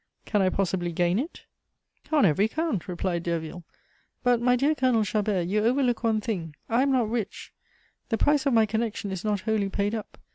"Can 0.25 0.41
I 0.41 0.49
possibly 0.49 0.91
gain 0.91 1.19
it?" 1.19 1.43
"On 2.11 2.25
every 2.25 2.47
count," 2.47 2.87
replied 2.87 3.21
Derville. 3.21 3.63
"But, 4.23 4.41
my 4.41 4.55
dear 4.55 4.73
Colonel 4.73 5.03
Chabert, 5.03 5.47
you 5.47 5.63
overlook 5.63 6.03
one 6.03 6.19
thing. 6.21 6.55
I 6.67 6.81
am 6.81 6.91
not 6.91 7.07
rich; 7.07 7.53
the 8.09 8.17
price 8.17 8.47
of 8.47 8.53
my 8.55 8.65
connection 8.65 9.11
is 9.11 9.23
not 9.23 9.41
wholly 9.41 9.69
paid 9.69 9.93
up. 9.93 10.17